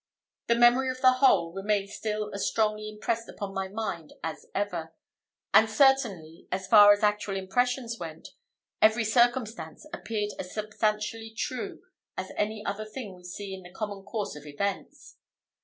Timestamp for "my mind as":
3.53-4.47